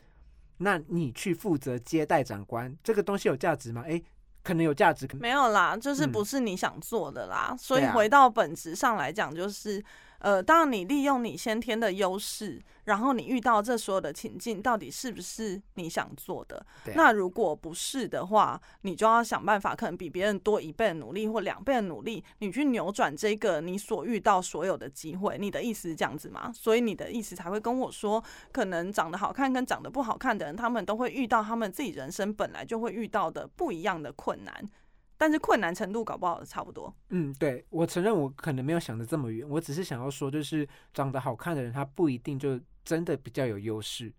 [0.58, 3.82] 那你去负责接待长官，这个东西有价值吗？
[3.88, 4.04] 诶，
[4.44, 7.56] 可能有价值，没有啦，就是不是你想做的啦。
[7.58, 9.84] 所以回到本质上来讲，就是。
[10.26, 16.66] 呃，当然，你利用你先天的优势，然后你遇到这所有的情境，到底是不是你想做的？
[16.96, 25.38] 那如果不是的话，你就要想办法，可能比别人多一倍的努力或两倍的努力，你去扭转这个你所遇到所有的机会。
[25.38, 26.52] 你的意思是这样子吗？
[26.52, 34.68] 所以你的意思才会跟我说，可能长得好看跟长得不好看的人，他们都会遇到他们自己人生本来就会遇到的不一样的困难。
[35.18, 36.94] 但是困难程度搞不好差不多。
[37.10, 44.14] 嗯，对，我承认我可能没有想的这么远，我只是想要说，就是长得好看的人，他不一定就真的比较有优势，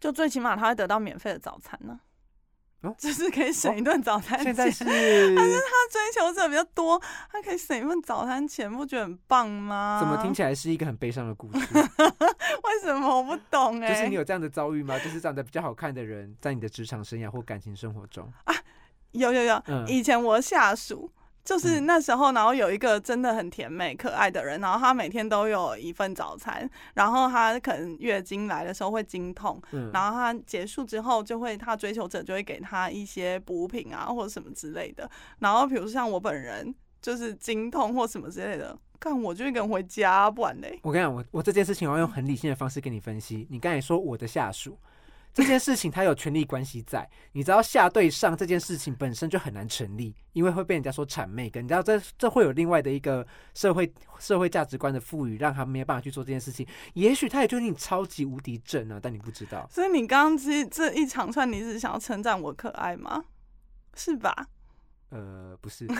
[0.00, 2.00] 就最起码他会得到免费的早餐呢。
[2.98, 7.00] 就是可以省一顿早餐钱， 但是他追求者比较多，
[7.32, 9.98] 他可以省一份早餐钱，不觉得很棒吗？
[9.98, 11.66] 怎么听起来是一个很悲伤的故事？
[11.80, 13.80] 为什么我不懂？
[13.80, 14.98] 哎，就是你有这样的遭遇吗？
[14.98, 18.54] 就是长得比较好看的人，在你的职场生涯或感情生活中啊，
[19.14, 21.10] 有有有，以前我下属。
[21.44, 29.60] 就是那时候，然后有一个真的很甜美可爱的人，然后他每天都有一份早餐，然后他可能月经来的时候会经痛，
[29.92, 35.06] 然后他结束之后就会他追求者就会给他一些补品啊或者什么之类的，
[35.40, 40.80] 然后比如像我本人就是经痛或什么之类的，看我就一个人回家，不然嘞。
[40.82, 43.46] 我跟你讲，我我这件事情我要用很理性的方式跟你分析。
[43.50, 44.78] 你刚才说我的下属。
[45.34, 56.64] 这件事情他有权利关系在，你知道下对上这件事情本身就很难成立，因为会被人家说谄媚，跟你知道这这会有另外的一个社会社会价值观的赋予，让他没有办法去做这件事情。
[56.92, 59.68] 也许他也觉得你超级无敌正啊，但你不知道。
[59.68, 63.24] 所以你刚刚其实这一长串，你是想要称赞我可爱吗？
[63.96, 64.46] 是吧？
[65.08, 65.84] 呃，不是。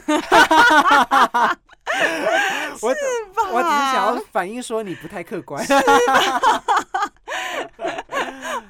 [2.80, 3.00] 我是
[3.34, 3.50] 吧？
[3.52, 5.66] 我只是想要反映说你不太客观。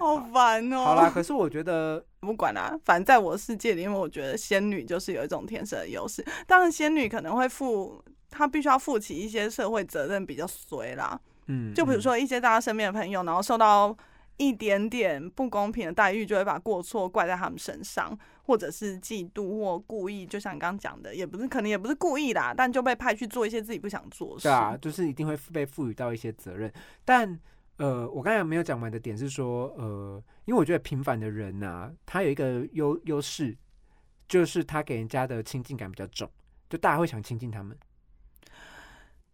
[0.05, 0.85] 好烦哦！
[0.85, 6.25] 好啦，可是我觉得 不管啦，反正在我世界里，因为我觉得仙女就是有一种天生的优势。
[6.47, 11.19] 当然，仙女可能会负，她必须要负起一些社会责任，比较衰啦。
[11.47, 13.97] 嗯，就比如说一些大家身边的朋友，然后受到
[14.37, 20.27] 一点点不公平的待遇，就会把过错怪在他们身上，或者是嫉妒或故意。
[20.27, 24.49] 就像你刚刚讲的，也不是可能也不是故意啦，但就被派去做一些自己不想做的事。
[24.49, 26.73] 对啊，就是一定会被赋予到一些责任，
[27.05, 27.39] 但。
[27.77, 33.57] 呃，我刚才没有讲完的点是说，呃，因为我觉得平凡的人呐，他有一个优优势，
[34.29, 36.31] 就是他给人家的亲近感比较重，
[36.71, 37.77] 就大家会想亲近他们。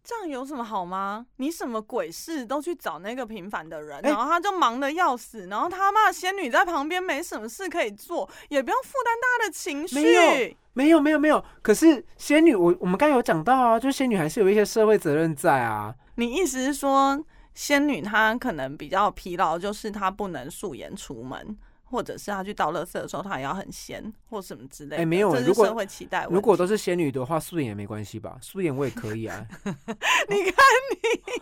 [0.03, 1.27] 这样有什么好吗？
[1.35, 10.01] 你什么鬼事都去找那个平凡的人，然后他就忙的要死，然后他骂仙女在旁边没什么事可以做，也不用负担大家的情绪。
[10.01, 11.45] 没有，没有，没有，没有。
[11.61, 15.93] 可是仙女，我我们刚有讲到啊，就仙女还是有一些社会责任在啊。
[16.15, 17.23] 你意思是说？
[17.53, 21.57] 仙女她可能比较疲劳，就是她不能素颜出门。
[21.91, 25.03] 或者是他去倒垃圾的时候，他也要很仙或什么之类的。
[25.03, 28.37] 哎，没有，如果社会期待，如果都是仙女的话，素颜也没关系吧？
[28.41, 29.45] 素颜我也可以啊。
[30.29, 30.53] 你看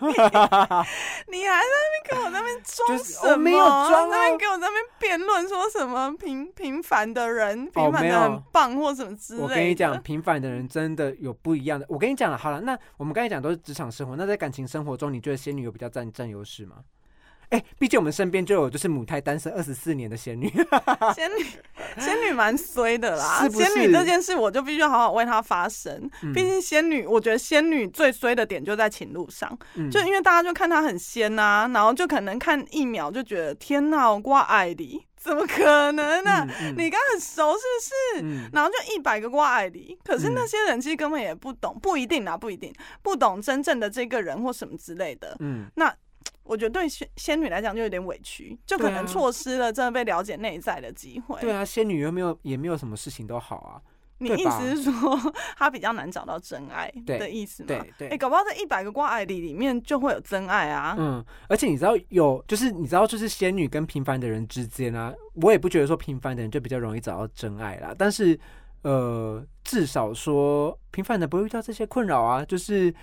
[0.02, 0.08] 你，
[1.38, 3.38] 你还在那边跟我那边装什么？
[3.38, 9.46] 没有装，那边跟我那边辩论说什么平平凡的人，平凡的很棒或什么之类的。
[9.46, 11.86] 我跟你讲，平凡的人真的有不一样的。
[11.88, 16.78] 我跟你讲了，好了，那我们刚才讲都是职场生活，那在感情生活中，你觉得仙女有比较占占优势吗？
[17.50, 20.48] 哎，毕竟我们身边就有就是母胎单身二十四年的仙女，
[21.16, 21.44] 仙女
[21.98, 23.48] 仙女蛮衰的啦。
[23.50, 26.08] 仙女这件事，我就必须好好为她发声。
[26.34, 29.58] 毕竟仙女，我觉得仙女最衰的点就在情路上，
[29.92, 36.48] 就因为大家就看她很仙呐，然后就可能看一秒就觉得天哪，我挂爱你，怎么可能呢？
[36.78, 38.50] 你刚很熟是不是？
[38.54, 45.36] 然后就一百个挂爱你，可是那些人其实根本也不懂，不一定啊，不一定不懂真正的这个人或什么之类的。
[45.40, 45.92] 嗯，那。
[46.44, 51.40] 我觉得对仙仙女来讲就有点委屈，就可能错失了真的被了解内在的机会。
[51.42, 53.82] 对啊，仙女又没有也没有什么事情都好啊。
[54.22, 55.18] 你意思是说
[55.56, 57.68] 她比较难找到真爱的意思吗？
[57.68, 58.10] 对对。
[58.10, 60.94] 哎，搞不好在一百个挂爱里里面就会有真爱啊。
[61.00, 67.96] 嗯，而且你知道有，就是你知道，就是仙女跟平凡的人之间啊，我也不觉得说平凡的人就比较容易找到真爱啦。
[67.98, 68.38] 但是
[68.82, 72.94] 呃，至少说平凡的不会遇到这些困扰啊，就是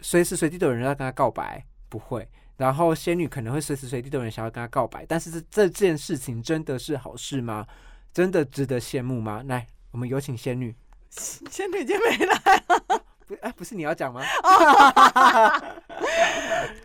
[0.00, 2.28] 随时随地都有人要跟他告白，不会。
[2.56, 7.66] 然后仙女可能会随时随地都有人想要跟她告白，但是这这件事情真的是好事吗？
[8.12, 9.42] 真的值得羡慕吗？
[9.46, 10.74] 来，我们有请仙女。
[11.10, 13.04] 仙女已经没来了。
[13.26, 14.22] 不，哎，不是你要讲吗？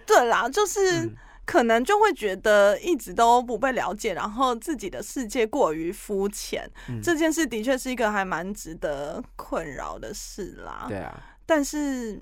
[0.06, 1.10] 对啦，就是
[1.46, 6.70] 可能就会觉得一直都不被了解，然后自己的世界过于肤浅。
[7.02, 10.86] 这件事的确是一个还蛮值得困扰的事啦。
[10.90, 11.18] 对啊。
[11.46, 12.22] 但是，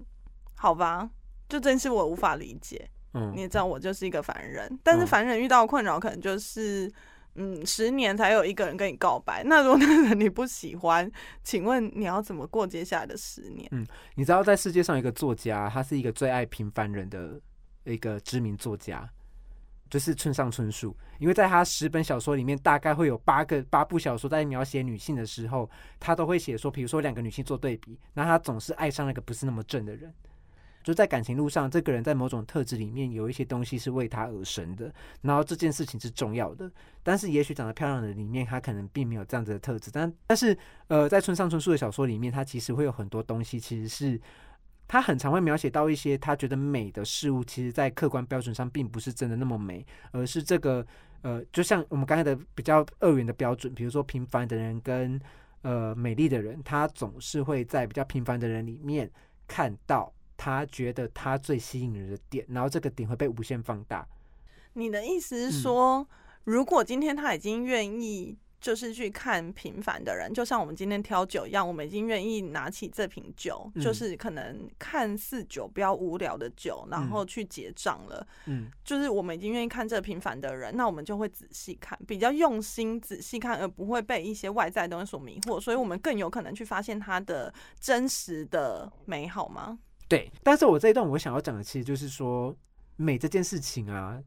[0.55, 1.09] 好吧，
[1.47, 2.89] 就真是我无法理解。
[3.13, 6.91] 嗯，你也知道我就是一个凡人，但是凡人遇到困扰可能就是，
[7.35, 9.43] 嗯，十年才有一个人跟你告白。
[9.43, 11.09] 那如果那个人你不喜欢，
[11.43, 13.67] 请问你要怎么过接下来的十年？
[13.71, 17.39] 嗯，你知道在世界上一个作家，他是一个最爱平凡人的
[17.85, 19.09] 一个知名作家，
[19.89, 20.95] 就是村上春树。
[21.17, 25.69] 因为在他十本小说里面，大概会有八个八部小说在描写女性的时候，
[25.99, 30.13] 他都会写说，比如说两个女性做对比，那他总是爱上那个不是那么正的人。
[30.89, 36.67] 就在感情路上，这个人在某种特质里面有一些东西是为他而生的，然后这件事情是重要的。
[37.03, 39.91] 但是也许长得漂亮的里面，他可能并没有这样子的特质。
[39.93, 44.19] 但但是呃，在村上春树的小说里面，他其实会有很多东西，其实是
[44.87, 50.83] 他很常会描写到一些他觉得美的事物，其实在客观标准上并不是真的那么美，而是这个
[51.21, 55.21] 呃，就像我们刚才的比较二元的标准，比如说平凡的人跟
[55.61, 59.07] 呃美丽的人，他总是会在比较平凡的人里面
[59.47, 60.11] 看到。
[60.39, 64.07] 他觉得他最吸引人的点，然后这个点会被无限放大。
[64.71, 66.07] 你的意思是说，
[66.45, 78.25] 如果今天他已经愿意，就是去看平凡的人，就像我们今天挑酒一样，我们已经愿意拿起这瓶酒，就是可能看似酒标无聊的酒，然后去结账了。
[78.45, 89.79] 嗯，就是我们已经愿意看这平凡的人，那我们就会仔细看，比较用心仔细看，而不会被一些外在东西所迷惑，所以我们更有可能去发现他的真实的美好吗？
[90.09, 92.53] 对，但是我这一段我想要讲的，其实就是说
[92.95, 94.19] 美这件事情啊，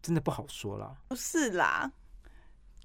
[0.00, 0.94] 真的不好说啦。
[1.08, 1.90] 不是啦，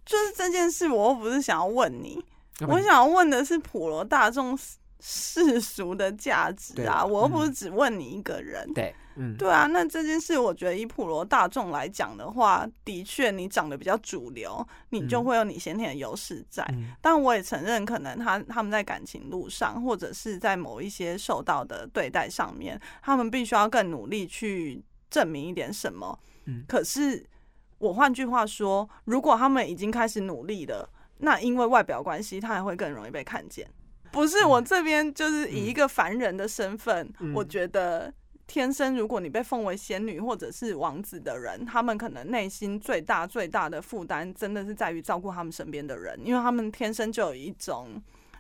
[0.04, 2.20] 就是这件事，我又不是想要问你，
[2.68, 4.58] 我想要问的是普罗大众
[5.02, 8.72] 世俗的价值啊，我又不是只问你一个人。
[8.74, 8.96] 对。
[9.18, 16.66] 嗯，对啊，那这件事我觉得以普罗大众来讲的话，的确你长得比较主流，你就会有你先天的优势在。
[17.02, 26.18] 但我也承认，可能他他们在感情路上，或者是在某一些受到的对待上面，他们必须要更努力去证明一点什么。
[26.46, 27.22] 嗯，可是
[27.80, 33.70] 我换句话说，如果他们已经开始努力了，那因为外表关系，他还会更容易被看见。
[34.12, 38.14] 不是我这边就是以一个凡人的身份，我觉得。
[38.48, 47.88] 天生，如果你被奉为仙女或者是王子的人，他们可能内心最大最大的负担，真的是在于照顾他们身边的人，因为他们天生就有一种，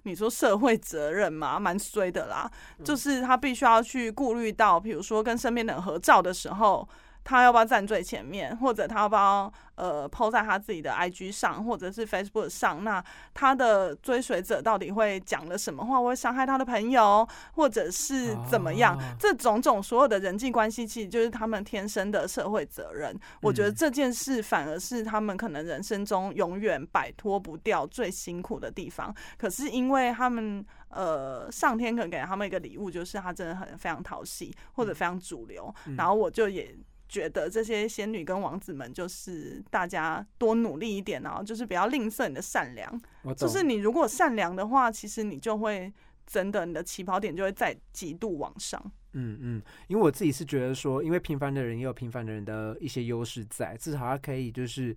[0.03, 2.51] 你说社会责任嘛，蛮衰的啦，
[2.83, 6.85] 就是他必须要去顾虑到，比如说跟身边的人合照的时候。
[7.23, 12.83] 他要不要站最前面，或者他要不要呃抛在他自己的 IG 上，或者是 Facebook 上？
[12.83, 13.03] 那
[13.33, 18.97] 他的追随者到底会讲了什么话，会伤害他的朋友，或者是怎么样？
[19.19, 23.17] 这种种所有的人际关系，其实就是他们天生的社会责任。
[23.41, 29.13] 我觉得这件事反而是他们可能人生中永远摆脱不掉最辛苦的地方。
[29.37, 35.73] 可是因为他们呃上天可能给他们一个礼物，就是他真的很非常讨喜，或者非常主流。
[35.95, 36.75] 然后我就也。
[37.11, 43.01] 觉得这些仙女跟王子们就是大家多努力一点哦，就是不要吝啬你的善良。
[43.35, 45.91] 就是你如果善良的话，其实你就会
[46.25, 48.81] 真的你的起跑点就会在极度往上。
[49.11, 54.95] 嗯嗯，因为我自己是觉得说，因为平凡的人也有平凡的人的一些优势在，至少他可以就是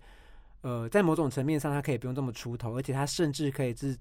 [0.61, 3.99] 呃，在某种层面上，他可以不用这么出头，而且他甚至可以是，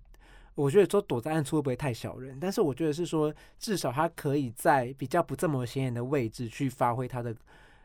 [0.53, 2.37] 我觉得说躲在暗处会不会太小人？
[2.39, 7.35] 但是我觉得是说，至少他可以在比较不这么显眼的位置去发挥他的。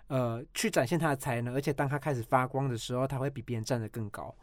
[0.09, 4.34] 呃，去展现他的才能，而且当他开始发光的时候，他会比别人站得更高。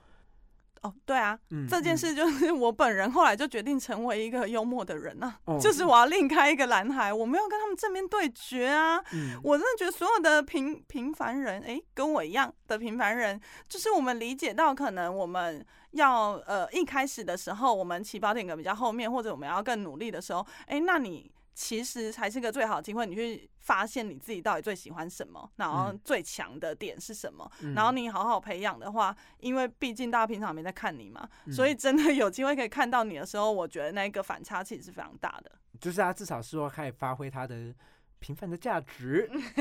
[0.81, 9.03] 哦，对啊，这件事就是我本人后来就决定成为一个幽默的人啊，就是我要另开一个蓝海，我没有跟他们正面对决啊。
[9.41, 21.31] 我真的觉得所有的平平凡人，哎，跟我一样的平凡人，就是我们理解到可能我们要呃一开始的时候，我们起跑点个比较后面，或者我们要更努力的时候，哎，那你。
[21.55, 35.51] 其实才是个最好的机会，你去发现你自己到底最喜欢什么，然后最强的点是什么，然后你好好培养的话，因为毕竟大家平常没在看你嘛，所以真的有机会可以看到你的时候，我觉得那个反差其实是非常大的。
[35.79, 37.73] 就是他至少是说可以发挥他的。
[38.25, 39.29] 平凡的价值，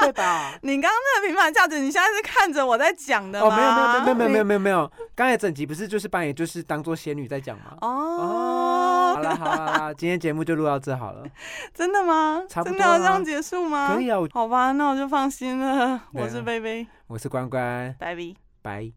[0.00, 0.58] 对吧？
[0.62, 3.46] 你刚刚那个平凡价值，你现在是看着我在讲的吗？
[3.46, 7.76] 哦，没有没有没有没有没有没有没有，刚才整集不是就是把你就是当做仙女在讲吗？
[7.82, 11.26] 哦，好了好了，今天节目就录到这好了。
[11.74, 12.42] 真的吗？
[12.48, 13.92] 差不多要这样结束吗？
[13.94, 14.16] 可以啊。
[14.32, 16.00] 好吧，那我就放心了。
[16.14, 18.92] 我是贝贝，我是关关，拜拜拜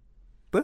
[0.49, 0.63] 不。